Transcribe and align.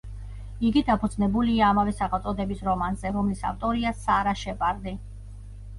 იგი 0.69 0.81
დაფუძნებულია 0.87 1.67
ამავე 1.73 1.93
სახელწოდების 1.99 2.65
რომანზე, 2.71 3.13
რომლის 3.19 3.45
ავტორია 3.53 3.95
სარა 4.07 4.37
შეპარდი. 4.47 4.99